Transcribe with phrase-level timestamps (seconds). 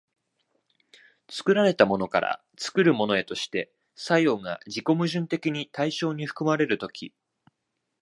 [1.29, 7.13] 作られたものから作るものへとして作用が自己矛盾的に対象に含まれる時、